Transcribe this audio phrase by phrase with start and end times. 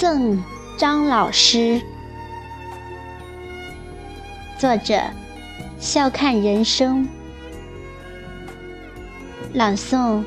[0.00, 0.42] 赠
[0.78, 1.78] 张老师。
[4.58, 4.98] 作者：
[5.78, 7.06] 笑看人生。
[9.52, 10.24] 朗诵：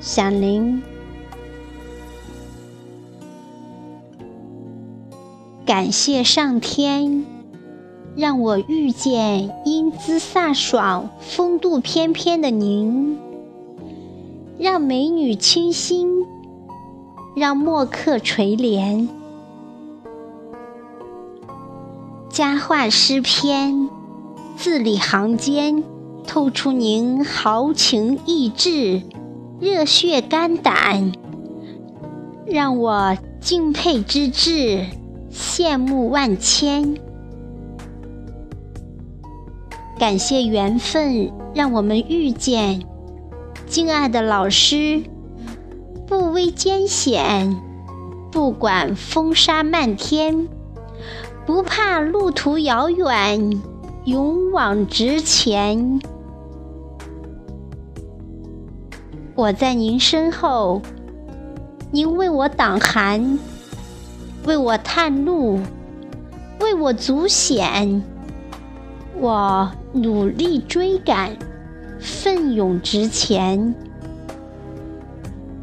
[0.00, 0.82] 响铃。
[5.64, 7.24] 感谢上天，
[8.14, 13.18] 让我遇见英姿飒爽、风度翩翩的您，
[14.58, 16.26] 让美女倾心，
[17.40, 19.08] 让墨客垂怜。
[22.28, 23.88] 佳话诗篇，
[24.58, 25.82] 字里行间
[26.26, 29.00] 透出您豪情逸致、
[29.58, 31.12] 热血肝胆，
[32.44, 34.84] 让我敬佩之至，
[35.32, 36.98] 羡慕万千。
[39.98, 42.82] 感谢缘分，让我们遇见，
[43.66, 45.02] 敬爱的老师，
[46.50, 47.60] 艰险，
[48.30, 50.48] 不管风沙漫天。
[51.46, 53.60] 不怕路途遥远，
[54.04, 56.00] 勇往直前。
[59.34, 60.82] 我在您身后，
[61.90, 63.38] 您为我挡寒，
[64.44, 65.58] 为我探路，
[66.60, 68.02] 为我阻险。
[69.18, 71.36] 我努力追赶，
[71.98, 73.74] 奋勇直前。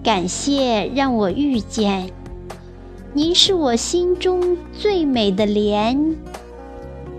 [0.08, 2.10] 感谢让我遇见。
[3.12, 6.16] 您是我心中最美的莲，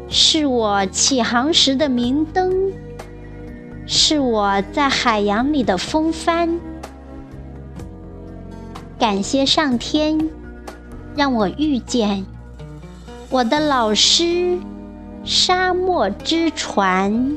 [0.08, 2.72] 是我起航时的明灯，
[3.86, 6.58] 是我在海洋里的风帆。
[8.98, 10.19] 感谢上天，
[11.14, 12.24] 让我遇见
[13.29, 14.58] 我的老师——
[15.24, 17.36] 沙漠之船。